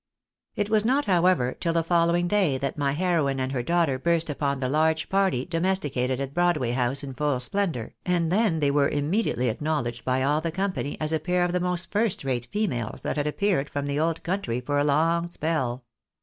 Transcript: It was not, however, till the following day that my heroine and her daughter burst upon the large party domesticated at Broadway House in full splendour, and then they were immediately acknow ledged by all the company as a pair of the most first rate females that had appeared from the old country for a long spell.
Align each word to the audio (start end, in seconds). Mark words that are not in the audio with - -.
It 0.55 0.67
was 0.71 0.83
not, 0.83 1.05
however, 1.05 1.53
till 1.59 1.73
the 1.73 1.83
following 1.83 2.27
day 2.27 2.57
that 2.57 2.75
my 2.75 2.93
heroine 2.93 3.39
and 3.39 3.51
her 3.51 3.61
daughter 3.61 3.99
burst 3.99 4.31
upon 4.31 4.57
the 4.57 4.67
large 4.67 5.09
party 5.09 5.45
domesticated 5.45 6.19
at 6.19 6.33
Broadway 6.33 6.71
House 6.71 7.03
in 7.03 7.13
full 7.13 7.39
splendour, 7.39 7.93
and 8.03 8.31
then 8.31 8.61
they 8.61 8.71
were 8.71 8.89
immediately 8.89 9.47
acknow 9.53 9.83
ledged 9.83 10.03
by 10.03 10.23
all 10.23 10.41
the 10.41 10.51
company 10.51 10.97
as 10.99 11.13
a 11.13 11.19
pair 11.19 11.45
of 11.45 11.51
the 11.53 11.59
most 11.59 11.91
first 11.91 12.23
rate 12.23 12.47
females 12.51 13.01
that 13.01 13.15
had 13.17 13.27
appeared 13.27 13.69
from 13.69 13.85
the 13.85 13.99
old 13.99 14.23
country 14.23 14.59
for 14.59 14.79
a 14.79 14.83
long 14.83 15.29
spell. 15.29 15.83